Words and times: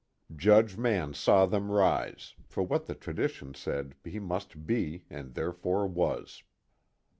Judge 0.35 0.77
Mann 0.77 1.13
saw 1.13 1.45
them 1.45 1.69
rise, 1.71 2.33
for 2.47 2.63
what 2.63 2.87
the 2.87 2.95
tradition 2.95 3.53
said 3.53 3.93
he 4.03 4.17
must 4.17 4.65
be 4.65 5.05
and 5.11 5.35
therefore 5.35 5.85
was. 5.85 6.41